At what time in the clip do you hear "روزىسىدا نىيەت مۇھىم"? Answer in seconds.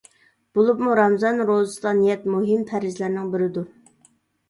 1.51-2.67